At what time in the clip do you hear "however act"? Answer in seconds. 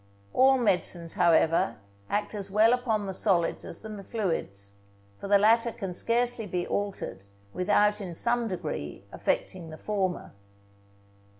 1.13-2.33